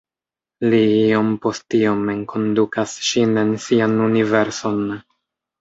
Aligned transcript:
Li 0.73 0.79
iom 1.09 1.27
post 1.43 1.75
iom 1.81 2.01
enkondukas 2.15 2.97
ŝin 3.11 3.39
en 3.43 3.55
sian 3.67 3.97
universon. 4.11 4.83